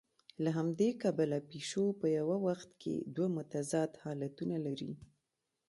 له 0.43 0.49
همدې 0.57 0.89
کبله 1.03 1.37
پیشو 1.49 1.85
په 1.99 2.07
یوه 2.17 2.37
وخت 2.47 2.69
کې 2.81 2.95
دوه 3.15 3.29
متضاد 3.37 3.91
حالتونه 4.03 4.55
لري. 4.65 4.91